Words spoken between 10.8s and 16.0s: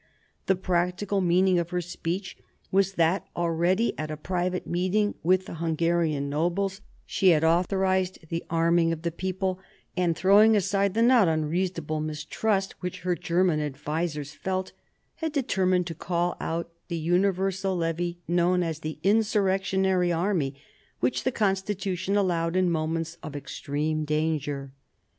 the not unreasonable mistrust which her German advisers felt, had determined to